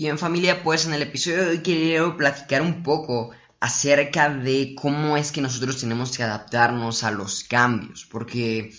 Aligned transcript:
Y 0.00 0.06
en 0.06 0.16
familia, 0.16 0.62
pues 0.62 0.86
en 0.86 0.94
el 0.94 1.02
episodio 1.02 1.38
de 1.38 1.50
hoy 1.50 1.58
quiero 1.58 2.16
platicar 2.16 2.62
un 2.62 2.84
poco 2.84 3.32
acerca 3.58 4.28
de 4.32 4.76
cómo 4.76 5.16
es 5.16 5.32
que 5.32 5.40
nosotros 5.40 5.80
tenemos 5.80 6.16
que 6.16 6.22
adaptarnos 6.22 7.02
a 7.02 7.10
los 7.10 7.42
cambios, 7.42 8.06
porque 8.08 8.72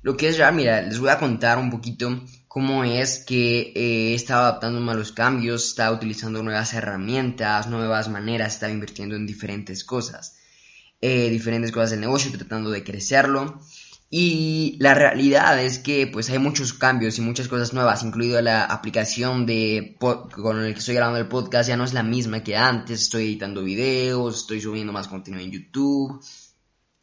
lo 0.00 0.16
que 0.16 0.28
es 0.30 0.38
real, 0.38 0.54
mira, 0.54 0.80
les 0.80 0.98
voy 0.98 1.10
a 1.10 1.18
contar 1.18 1.58
un 1.58 1.70
poquito 1.70 2.22
cómo 2.48 2.84
es 2.84 3.18
que 3.18 3.74
eh, 3.76 4.12
he 4.12 4.14
estado 4.14 4.44
adaptándome 4.44 4.92
a 4.92 4.94
los 4.94 5.12
cambios, 5.12 5.66
estaba 5.66 5.94
utilizando 5.94 6.42
nuevas 6.42 6.72
herramientas, 6.72 7.66
nuevas 7.66 8.08
maneras, 8.08 8.54
estaba 8.54 8.72
invirtiendo 8.72 9.14
en 9.14 9.26
diferentes 9.26 9.84
cosas, 9.84 10.38
eh, 11.02 11.28
diferentes 11.28 11.70
cosas 11.70 11.90
del 11.90 12.00
negocio, 12.00 12.32
tratando 12.32 12.70
de 12.70 12.82
crecerlo. 12.82 13.60
Y 14.08 14.76
la 14.78 14.94
realidad 14.94 15.60
es 15.62 15.80
que 15.80 16.06
pues 16.06 16.30
hay 16.30 16.38
muchos 16.38 16.72
cambios 16.72 17.18
y 17.18 17.22
muchas 17.22 17.48
cosas 17.48 17.72
nuevas, 17.72 18.04
incluido 18.04 18.40
la 18.40 18.64
aplicación 18.64 19.46
de 19.46 19.96
con 19.98 20.62
el 20.62 20.72
que 20.74 20.78
estoy 20.78 20.94
grabando 20.94 21.18
el 21.18 21.26
podcast 21.26 21.68
ya 21.68 21.76
no 21.76 21.84
es 21.84 21.92
la 21.92 22.04
misma 22.04 22.44
que 22.44 22.56
antes, 22.56 23.02
estoy 23.02 23.24
editando 23.24 23.64
videos, 23.64 24.36
estoy 24.36 24.60
subiendo 24.60 24.92
más 24.92 25.08
contenido 25.08 25.42
en 25.42 25.50
YouTube. 25.50 26.22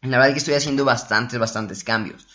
La 0.01 0.17
verdad 0.17 0.29
es 0.29 0.33
que 0.33 0.39
estoy 0.39 0.53
haciendo 0.53 0.85
bastantes, 0.85 1.39
bastantes 1.39 1.83
cambios. 1.83 2.27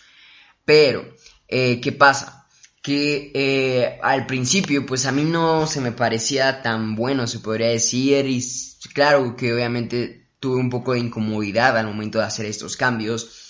Pero, 0.67 1.15
eh, 1.49 1.81
¿qué 1.81 1.93
pasa? 1.93 2.47
Que 2.83 3.33
eh, 3.35 3.99
al 4.03 4.27
principio 4.27 4.85
pues 4.85 5.07
a 5.07 5.13
mí 5.13 5.25
no 5.25 5.67
se 5.67 5.81
me 5.81 5.93
parecía 5.93 6.61
tan 6.61 6.95
bueno, 6.95 7.27
se 7.27 7.39
podría 7.39 7.69
decir, 7.69 8.27
y 8.27 8.45
claro 8.93 9.35
que 9.35 9.55
obviamente 9.55 10.29
tuve 10.41 10.57
un 10.61 10.69
poco 10.71 10.93
de 10.93 11.01
incomodidad 11.01 11.77
al 11.79 11.87
momento 11.87 12.19
de 12.19 12.27
hacer 12.27 12.47
estos 12.47 12.77
cambios 12.77 13.48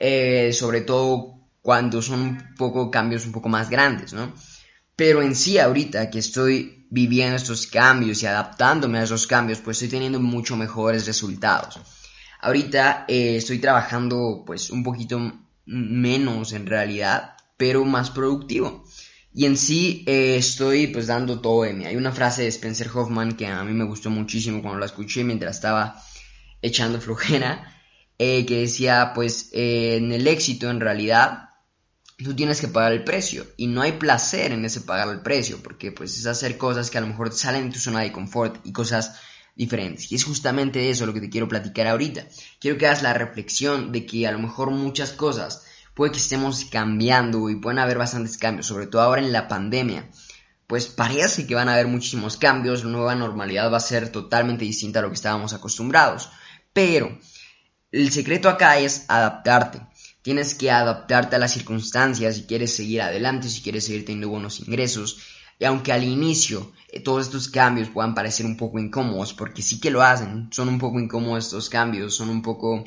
eh, 0.00 0.52
sobre 0.54 0.80
todo 0.80 1.36
cuando 1.60 2.00
son 2.00 2.20
un 2.20 2.54
poco 2.56 2.90
cambios 2.90 3.26
un 3.26 3.32
poco 3.32 3.50
más 3.50 3.68
grandes, 3.68 4.14
¿no? 4.14 4.32
Pero 4.96 5.22
en 5.22 5.36
sí 5.36 5.58
ahorita 5.58 6.08
que 6.10 6.18
estoy 6.18 6.86
viviendo 6.90 7.36
estos 7.36 7.66
cambios 7.66 8.22
y 8.22 8.26
adaptándome 8.26 8.98
a 8.98 9.02
esos 9.02 9.26
cambios, 9.26 9.60
pues 9.60 9.76
estoy 9.76 9.90
teniendo 9.90 10.18
mucho 10.18 10.56
mejores 10.56 11.06
resultados. 11.06 11.78
Ahorita 12.40 13.04
eh, 13.08 13.36
estoy 13.36 13.58
trabajando 13.58 14.42
pues 14.46 14.70
un 14.70 14.82
poquito 14.82 15.20
menos 15.66 16.54
en 16.54 16.66
realidad, 16.66 17.36
pero 17.58 17.84
más 17.84 18.10
productivo. 18.10 18.84
Y 19.34 19.44
en 19.44 19.58
sí 19.58 20.02
eh, 20.06 20.36
estoy 20.36 20.86
pues 20.86 21.08
dando 21.08 21.40
todo 21.40 21.64
de 21.64 21.74
mí. 21.74 21.84
Hay 21.84 21.96
una 21.96 22.12
frase 22.12 22.42
de 22.42 22.48
Spencer 22.48 22.88
Hoffman 22.92 23.32
que 23.36 23.46
a 23.46 23.62
mí 23.64 23.74
me 23.74 23.84
gustó 23.84 24.08
muchísimo 24.08 24.62
cuando 24.62 24.80
la 24.80 24.86
escuché 24.86 25.24
mientras 25.24 25.56
estaba 25.56 26.02
echando 26.62 27.00
flojera 27.02 27.79
eh, 28.22 28.44
que 28.44 28.58
decía, 28.58 29.12
pues 29.14 29.48
eh, 29.54 29.96
en 29.96 30.12
el 30.12 30.26
éxito 30.28 30.68
en 30.68 30.78
realidad 30.78 31.54
tú 32.18 32.36
tienes 32.36 32.60
que 32.60 32.68
pagar 32.68 32.92
el 32.92 33.02
precio 33.02 33.46
y 33.56 33.66
no 33.66 33.80
hay 33.80 33.92
placer 33.92 34.52
en 34.52 34.62
ese 34.66 34.82
pagar 34.82 35.08
el 35.08 35.22
precio 35.22 35.62
porque 35.62 35.90
pues 35.90 36.18
es 36.18 36.26
hacer 36.26 36.58
cosas 36.58 36.90
que 36.90 36.98
a 36.98 37.00
lo 37.00 37.06
mejor 37.06 37.32
salen 37.32 37.68
de 37.68 37.72
tu 37.72 37.78
zona 37.78 38.00
de 38.00 38.12
confort 38.12 38.60
y 38.66 38.72
cosas 38.72 39.18
diferentes. 39.56 40.12
Y 40.12 40.16
es 40.16 40.24
justamente 40.24 40.90
eso 40.90 41.06
lo 41.06 41.14
que 41.14 41.22
te 41.22 41.30
quiero 41.30 41.48
platicar 41.48 41.86
ahorita. 41.86 42.26
Quiero 42.60 42.76
que 42.76 42.88
hagas 42.88 43.02
la 43.02 43.14
reflexión 43.14 43.90
de 43.90 44.04
que 44.04 44.26
a 44.26 44.32
lo 44.32 44.38
mejor 44.38 44.70
muchas 44.70 45.12
cosas 45.12 45.64
puede 45.94 46.12
que 46.12 46.18
estemos 46.18 46.66
cambiando 46.66 47.48
y 47.48 47.56
pueden 47.56 47.78
haber 47.78 47.96
bastantes 47.96 48.36
cambios, 48.36 48.66
sobre 48.66 48.86
todo 48.86 49.00
ahora 49.00 49.22
en 49.22 49.32
la 49.32 49.48
pandemia. 49.48 50.10
Pues 50.66 50.88
parece 50.88 51.46
que 51.46 51.54
van 51.54 51.70
a 51.70 51.72
haber 51.72 51.86
muchísimos 51.86 52.36
cambios, 52.36 52.84
la 52.84 52.90
nueva 52.90 53.14
normalidad 53.14 53.72
va 53.72 53.78
a 53.78 53.80
ser 53.80 54.12
totalmente 54.12 54.66
distinta 54.66 54.98
a 54.98 55.02
lo 55.02 55.08
que 55.08 55.14
estábamos 55.14 55.54
acostumbrados. 55.54 56.28
Pero 56.74 57.18
el 57.92 58.12
secreto 58.12 58.48
acá 58.48 58.78
es 58.78 59.04
adaptarte. 59.08 59.80
Tienes 60.22 60.54
que 60.54 60.70
adaptarte 60.70 61.36
a 61.36 61.38
las 61.38 61.52
circunstancias 61.52 62.36
si 62.36 62.42
quieres 62.44 62.74
seguir 62.74 63.02
adelante, 63.02 63.48
si 63.48 63.62
quieres 63.62 63.84
seguir 63.84 64.04
teniendo 64.04 64.28
buenos 64.28 64.60
ingresos. 64.60 65.18
Y 65.58 65.64
aunque 65.64 65.92
al 65.92 66.04
inicio 66.04 66.72
eh, 66.92 67.00
todos 67.00 67.26
estos 67.26 67.48
cambios 67.48 67.88
puedan 67.88 68.14
parecer 68.14 68.46
un 68.46 68.56
poco 68.56 68.78
incómodos, 68.78 69.34
porque 69.34 69.62
sí 69.62 69.80
que 69.80 69.90
lo 69.90 70.02
hacen, 70.02 70.48
son 70.52 70.68
un 70.68 70.78
poco 70.78 71.00
incómodos 71.00 71.46
estos 71.46 71.68
cambios, 71.68 72.14
son 72.14 72.30
un 72.30 72.42
poco 72.42 72.84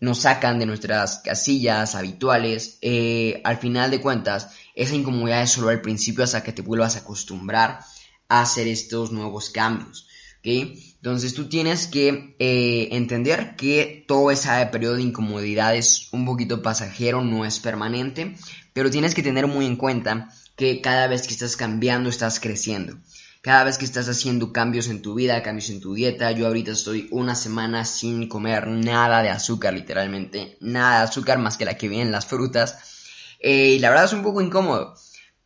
nos 0.00 0.20
sacan 0.20 0.58
de 0.58 0.66
nuestras 0.66 1.18
casillas 1.18 1.94
habituales, 1.94 2.78
eh, 2.80 3.42
al 3.44 3.58
final 3.58 3.90
de 3.90 4.00
cuentas, 4.00 4.48
esa 4.74 4.94
incomodidad 4.94 5.42
es 5.42 5.50
solo 5.50 5.68
al 5.68 5.82
principio 5.82 6.24
hasta 6.24 6.42
que 6.42 6.52
te 6.52 6.62
vuelvas 6.62 6.96
a 6.96 7.00
acostumbrar 7.00 7.80
a 8.28 8.40
hacer 8.40 8.66
estos 8.66 9.12
nuevos 9.12 9.50
cambios. 9.50 10.08
Entonces 10.42 11.34
tú 11.34 11.48
tienes 11.48 11.86
que 11.86 12.34
eh, 12.38 12.88
entender 12.92 13.56
que 13.56 14.04
todo 14.06 14.30
ese 14.30 14.48
periodo 14.72 14.96
de 14.96 15.02
incomodidad 15.02 15.76
es 15.76 16.08
un 16.12 16.24
poquito 16.24 16.62
pasajero, 16.62 17.22
no 17.22 17.44
es 17.44 17.58
permanente, 17.60 18.36
pero 18.72 18.90
tienes 18.90 19.14
que 19.14 19.22
tener 19.22 19.46
muy 19.46 19.66
en 19.66 19.76
cuenta 19.76 20.30
que 20.56 20.80
cada 20.80 21.06
vez 21.06 21.26
que 21.26 21.34
estás 21.34 21.56
cambiando 21.56 22.08
estás 22.08 22.40
creciendo. 22.40 22.98
Cada 23.42 23.64
vez 23.64 23.78
que 23.78 23.86
estás 23.86 24.06
haciendo 24.08 24.52
cambios 24.52 24.88
en 24.88 25.00
tu 25.00 25.14
vida, 25.14 25.42
cambios 25.42 25.70
en 25.70 25.80
tu 25.80 25.94
dieta, 25.94 26.30
yo 26.32 26.46
ahorita 26.46 26.72
estoy 26.72 27.08
una 27.10 27.34
semana 27.34 27.86
sin 27.86 28.28
comer 28.28 28.66
nada 28.66 29.22
de 29.22 29.30
azúcar, 29.30 29.72
literalmente, 29.72 30.58
nada 30.60 30.98
de 30.98 31.04
azúcar 31.04 31.38
más 31.38 31.56
que 31.56 31.64
la 31.64 31.78
que 31.78 31.88
viene 31.88 32.04
en 32.04 32.12
las 32.12 32.26
frutas. 32.26 32.76
Eh, 33.40 33.70
y 33.76 33.78
la 33.78 33.88
verdad 33.88 34.04
es 34.04 34.12
un 34.12 34.22
poco 34.22 34.42
incómodo 34.42 34.94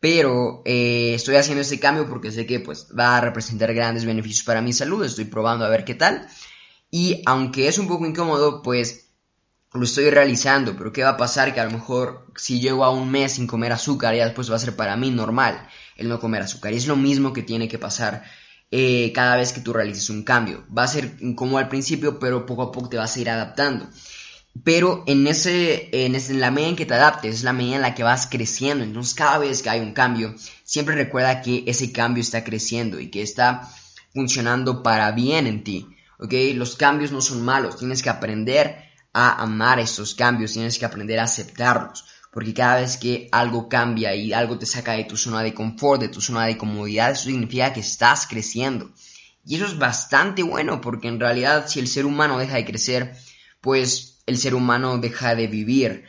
pero 0.05 0.61
eh, 0.67 1.15
estoy 1.15 1.37
haciendo 1.37 1.63
este 1.63 1.81
cambio 1.81 2.07
porque 2.07 2.31
sé 2.31 2.45
que 2.45 2.61
pues, 2.61 2.89
va 2.89 3.17
a 3.17 3.23
representar 3.23 3.73
grandes 3.73 4.05
beneficios 4.05 4.45
para 4.45 4.61
mi 4.61 4.75
salud, 4.75 5.03
estoy 5.03 5.25
probando 5.25 5.65
a 5.65 5.71
ver 5.71 5.87
qué 5.87 5.95
tal. 5.95 6.29
Y 6.91 7.23
aunque 7.25 7.69
es 7.69 7.79
un 7.79 7.89
poco 7.89 8.05
incómodo, 8.05 8.61
pues 8.61 9.09
lo 9.73 9.85
estoy 9.85 10.11
realizando, 10.11 10.77
pero 10.77 10.93
¿qué 10.93 11.03
va 11.03 11.09
a 11.09 11.17
pasar? 11.17 11.55
Que 11.55 11.61
a 11.61 11.65
lo 11.65 11.71
mejor 11.71 12.27
si 12.37 12.61
llego 12.61 12.85
a 12.85 12.91
un 12.91 13.11
mes 13.11 13.33
sin 13.33 13.47
comer 13.47 13.73
azúcar, 13.73 14.15
ya 14.15 14.27
después 14.27 14.51
va 14.51 14.57
a 14.57 14.59
ser 14.59 14.77
para 14.77 14.95
mí 14.95 15.11
normal 15.11 15.67
el 15.97 16.11
no 16.11 16.21
comer 16.21 16.43
azúcar. 16.43 16.75
Y 16.75 16.77
es 16.77 16.87
lo 16.87 16.97
mismo 16.97 17.33
que 17.33 17.43
tiene 17.43 17.67
que 17.67 17.79
pasar 17.79 18.25
eh, 18.71 19.11
cada 19.15 19.37
vez 19.37 19.55
que 19.55 19.63
tú 19.63 19.73
realices 19.73 20.11
un 20.11 20.23
cambio. 20.23 20.67
Va 20.67 20.83
a 20.83 20.89
ser 20.89 21.17
incómodo 21.21 21.57
al 21.57 21.71
principio, 21.71 22.19
pero 22.19 22.45
poco 22.45 22.65
a 22.65 22.73
poco 22.73 22.91
te 22.91 22.99
vas 22.99 23.17
a 23.17 23.21
ir 23.21 23.31
adaptando. 23.31 23.89
Pero 24.63 25.03
en, 25.07 25.27
ese, 25.27 25.89
en, 25.93 26.15
ese, 26.15 26.33
en 26.33 26.41
la 26.41 26.51
medida 26.51 26.69
en 26.71 26.77
que 26.77 26.87
te 26.87 26.95
adaptes, 26.95 27.35
es 27.37 27.43
la 27.43 27.53
medida 27.53 27.77
en 27.77 27.83
la 27.83 27.95
que 27.95 28.05
vas 28.05 28.27
creciendo. 28.27 28.85
Entonces, 28.85 29.15
cada 29.15 29.39
vez 29.39 29.63
que 29.63 29.71
hay 29.71 29.81
un 29.81 29.93
cambio, 29.93 30.35
siempre 30.63 30.95
recuerda 30.95 31.43
que 31.43 31.65
ese 31.67 31.93
cambio 31.93 32.23
está 32.23 32.45
creciendo 32.45 33.01
y 33.01 33.11
que 33.11 33.23
está 33.23 33.69
funcionando 34.13 34.83
para 34.83 35.11
bien 35.11 35.47
en 35.47 35.65
ti. 35.65 35.89
¿Ok? 36.19 36.33
Los 36.55 36.77
cambios 36.77 37.11
no 37.11 37.21
son 37.21 37.45
malos. 37.45 37.79
Tienes 37.79 38.03
que 38.03 38.11
aprender 38.11 38.77
a 39.13 39.43
amar 39.43 39.81
esos 39.81 40.15
cambios. 40.15 40.53
Tienes 40.53 40.79
que 40.79 40.85
aprender 40.85 41.19
a 41.19 41.25
aceptarlos. 41.25 42.05
Porque 42.31 42.55
cada 42.55 42.81
vez 42.81 42.97
que 42.97 43.29
algo 43.33 43.69
cambia 43.69 44.15
y 44.15 44.33
algo 44.33 44.59
te 44.59 44.67
saca 44.67 44.93
de 44.93 45.05
tu 45.05 45.17
zona 45.17 45.43
de 45.43 45.53
confort, 45.53 46.01
de 46.01 46.09
tu 46.09 46.21
zona 46.21 46.47
de 46.47 46.57
comodidad, 46.57 47.11
eso 47.11 47.25
significa 47.25 47.73
que 47.73 47.81
estás 47.81 48.27
creciendo. 48.27 48.91
Y 49.47 49.57
eso 49.57 49.67
es 49.67 49.79
bastante 49.79 50.43
bueno 50.43 50.81
porque 50.81 51.09
en 51.09 51.21
realidad 51.21 51.67
si 51.69 51.81
el 51.81 51.89
ser 51.89 52.07
humano 52.07 52.39
deja 52.39 52.57
de 52.57 52.65
crecer, 52.65 53.15
pues 53.61 54.14
el 54.27 54.39
ser 54.39 54.55
humano 54.55 54.99
deja 54.99 55.35
de 55.35 55.47
vivir 55.47 56.05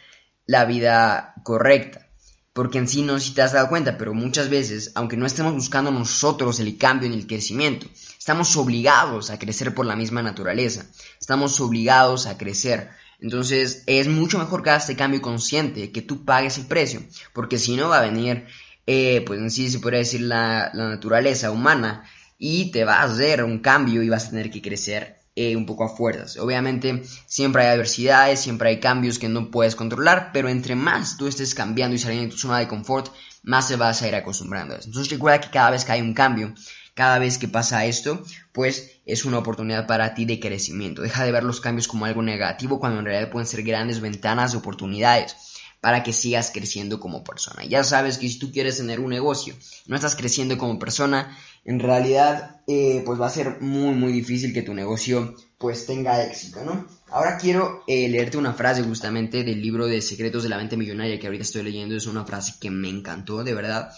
la 0.45 0.65
vida 0.65 1.35
correcta. 1.43 2.09
Porque 2.53 2.77
en 2.77 2.87
sí 2.87 3.01
no 3.01 3.19
si 3.19 3.33
te 3.33 3.41
has 3.41 3.51
dado 3.51 3.67
cuenta, 3.67 3.97
pero 3.97 4.13
muchas 4.13 4.49
veces, 4.49 4.93
aunque 4.95 5.17
no 5.17 5.25
estemos 5.25 5.53
buscando 5.53 5.91
nosotros 5.91 6.59
el 6.61 6.77
cambio 6.77 7.09
ni 7.09 7.17
el 7.17 7.27
crecimiento, 7.27 7.87
estamos 8.17 8.55
obligados 8.55 9.29
a 9.29 9.37
crecer 9.37 9.73
por 9.73 9.85
la 9.85 9.97
misma 9.97 10.21
naturaleza. 10.21 10.85
Estamos 11.19 11.59
obligados 11.59 12.27
a 12.27 12.37
crecer. 12.37 12.89
Entonces 13.19 13.83
es 13.87 14.07
mucho 14.07 14.39
mejor 14.39 14.63
que 14.63 14.69
hagas 14.69 14.83
este 14.83 14.95
cambio 14.95 15.21
consciente, 15.21 15.91
que 15.91 16.01
tú 16.01 16.23
pagues 16.23 16.57
el 16.57 16.65
precio, 16.65 17.01
porque 17.33 17.59
si 17.59 17.75
no 17.75 17.89
va 17.89 17.99
a 17.99 18.09
venir, 18.09 18.45
eh, 18.87 19.23
pues 19.25 19.39
en 19.39 19.51
sí 19.51 19.69
se 19.69 19.79
podría 19.79 19.99
decir 19.99 20.21
la, 20.21 20.71
la 20.73 20.89
naturaleza 20.89 21.51
humana 21.51 22.03
y 22.37 22.71
te 22.71 22.85
va 22.85 23.01
a 23.01 23.03
hacer 23.03 23.43
un 23.43 23.59
cambio 23.59 24.01
y 24.01 24.09
vas 24.09 24.27
a 24.27 24.29
tener 24.29 24.49
que 24.49 24.61
crecer 24.61 25.24
eh, 25.35 25.55
un 25.55 25.65
poco 25.65 25.83
a 25.83 25.89
fuerzas. 25.89 26.37
Obviamente 26.37 27.03
siempre 27.25 27.63
hay 27.63 27.73
adversidades, 27.73 28.39
siempre 28.39 28.69
hay 28.69 28.79
cambios 28.79 29.19
que 29.19 29.29
no 29.29 29.51
puedes 29.51 29.75
controlar, 29.75 30.31
pero 30.31 30.47
entre 30.47 30.75
más 30.75 31.17
tú 31.17 31.27
estés 31.27 31.53
cambiando 31.53 31.95
y 31.95 31.99
saliendo 31.99 32.25
de 32.25 32.31
tu 32.31 32.37
zona 32.37 32.59
de 32.59 32.67
confort, 32.67 33.11
más 33.43 33.67
se 33.67 33.75
vas 33.75 34.01
a 34.01 34.07
ir 34.07 34.15
acostumbrando. 34.15 34.75
Entonces 34.75 35.09
recuerda 35.09 35.41
que 35.41 35.49
cada 35.49 35.71
vez 35.71 35.83
que 35.83 35.91
hay 35.91 36.01
un 36.01 36.13
cambio, 36.13 36.53
cada 36.93 37.19
vez 37.19 37.37
que 37.37 37.49
pasa 37.49 37.85
esto, 37.85 38.23
pues 38.53 38.99
es 39.05 39.25
una 39.25 39.37
oportunidad 39.37 39.85
para 39.87 40.13
ti 40.13 40.23
de 40.25 40.39
crecimiento. 40.39 41.01
Deja 41.01 41.25
de 41.25 41.31
ver 41.31 41.43
los 41.43 41.59
cambios 41.59 41.87
como 41.87 42.05
algo 42.05 42.21
negativo 42.23 42.79
cuando 42.79 42.99
en 42.99 43.05
realidad 43.05 43.29
pueden 43.29 43.47
ser 43.47 43.63
grandes 43.63 43.99
ventanas 43.99 44.53
de 44.53 44.59
oportunidades 44.59 45.35
para 45.85 46.01
que 46.01 46.13
sigas 46.13 46.49
creciendo 46.51 46.99
como 46.99 47.23
persona. 47.23 47.63
Ya 47.63 47.83
sabes 47.83 48.17
que 48.17 48.27
si 48.27 48.39
tú 48.39 48.51
quieres 48.51 48.77
tener 48.77 48.99
un 48.99 49.11
negocio, 49.11 49.53
no 49.85 49.95
estás 49.95 50.15
creciendo 50.15 50.57
como 50.57 50.79
persona, 50.79 51.37
en 51.63 51.79
realidad 51.79 52.61
eh, 52.65 53.03
pues 53.05 53.21
va 53.21 53.27
a 53.27 53.29
ser 53.29 53.61
muy 53.61 53.93
muy 53.93 54.11
difícil 54.11 54.51
que 54.51 54.63
tu 54.63 54.73
negocio 54.73 55.35
pues 55.59 55.85
tenga 55.85 56.23
éxito, 56.23 56.63
¿no? 56.63 56.87
Ahora 57.11 57.37
quiero 57.37 57.83
eh, 57.85 58.09
leerte 58.09 58.39
una 58.39 58.55
frase 58.55 58.81
justamente 58.81 59.43
del 59.43 59.61
libro 59.61 59.85
de 59.85 60.01
Secretos 60.01 60.41
de 60.41 60.49
la 60.49 60.57
Mente 60.57 60.75
Millonaria 60.75 61.19
que 61.19 61.27
ahorita 61.27 61.43
estoy 61.43 61.61
leyendo, 61.61 61.95
es 61.95 62.07
una 62.07 62.25
frase 62.25 62.55
que 62.59 62.71
me 62.71 62.89
encantó, 62.89 63.43
de 63.43 63.53
verdad, 63.53 63.91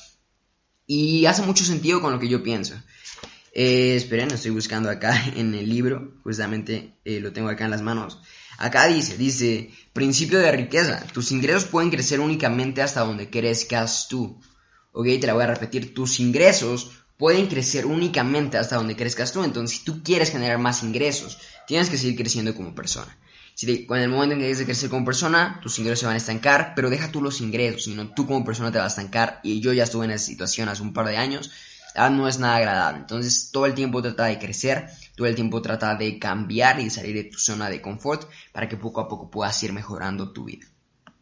y 0.85 1.25
hace 1.25 1.43
mucho 1.43 1.63
sentido 1.63 2.01
con 2.01 2.11
lo 2.11 2.19
que 2.19 2.27
yo 2.27 2.43
pienso. 2.43 2.75
Eh, 3.59 3.95
esperen, 3.95 4.29
estoy 4.29 4.51
buscando 4.51 4.87
acá 4.87 5.19
en 5.35 5.55
el 5.55 5.67
libro, 5.67 6.13
justamente 6.23 6.93
lo 7.03 7.33
tengo 7.33 7.49
acá 7.49 7.65
en 7.65 7.71
las 7.71 7.81
manos. 7.81 8.19
Acá 8.59 8.85
dice, 8.85 9.17
dice, 9.17 9.71
principio 9.93 10.37
de 10.37 10.51
riqueza, 10.51 11.03
tus 11.11 11.31
ingresos 11.31 11.65
pueden 11.65 11.89
crecer 11.89 12.19
únicamente 12.19 12.83
hasta 12.83 13.01
donde 13.01 13.31
crezcas 13.31 14.07
tú. 14.09 14.39
Ok, 14.91 15.07
te 15.19 15.25
la 15.25 15.33
voy 15.33 15.43
a 15.43 15.47
repetir, 15.47 15.95
tus 15.95 16.19
ingresos 16.19 16.91
pueden 17.17 17.47
crecer 17.47 17.87
únicamente 17.87 18.59
hasta 18.59 18.75
donde 18.75 18.95
crezcas 18.95 19.33
tú. 19.33 19.43
Entonces, 19.43 19.79
si 19.79 19.83
tú 19.83 20.03
quieres 20.03 20.29
generar 20.29 20.59
más 20.59 20.83
ingresos, 20.83 21.39
tienes 21.65 21.89
que 21.89 21.97
seguir 21.97 22.15
creciendo 22.15 22.53
como 22.53 22.75
persona. 22.75 23.17
Si 23.55 23.87
en 23.89 23.95
el 23.97 24.09
momento 24.09 24.33
en 24.33 24.39
que 24.39 24.45
quieres 24.45 24.65
crecer 24.65 24.91
como 24.91 25.03
persona, 25.03 25.59
tus 25.63 25.79
ingresos 25.79 26.01
se 26.01 26.05
van 26.05 26.13
a 26.13 26.19
estancar, 26.19 26.73
pero 26.75 26.91
deja 26.91 27.11
tú 27.11 27.23
los 27.23 27.41
ingresos, 27.41 27.85
sino 27.85 28.13
tú 28.13 28.27
como 28.27 28.45
persona 28.45 28.71
te 28.71 28.77
vas 28.77 28.85
a 28.85 29.01
estancar. 29.01 29.39
Y 29.41 29.61
yo 29.61 29.73
ya 29.73 29.85
estuve 29.85 30.05
en 30.05 30.11
esa 30.11 30.25
situación 30.25 30.69
hace 30.69 30.83
un 30.83 30.93
par 30.93 31.07
de 31.07 31.17
años. 31.17 31.49
No 32.09 32.27
es 32.27 32.39
nada 32.39 32.57
agradable. 32.57 32.99
Entonces, 32.99 33.49
todo 33.51 33.65
el 33.65 33.73
tiempo 33.73 34.01
trata 34.01 34.25
de 34.25 34.39
crecer, 34.39 34.89
todo 35.15 35.27
el 35.27 35.35
tiempo 35.35 35.61
trata 35.61 35.95
de 35.95 36.19
cambiar 36.19 36.79
y 36.79 36.85
de 36.85 36.89
salir 36.89 37.15
de 37.15 37.23
tu 37.25 37.37
zona 37.37 37.69
de 37.69 37.81
confort 37.81 38.29
para 38.53 38.69
que 38.69 38.77
poco 38.77 39.01
a 39.01 39.07
poco 39.07 39.29
puedas 39.29 39.61
ir 39.63 39.73
mejorando 39.73 40.31
tu 40.31 40.45
vida. 40.45 40.67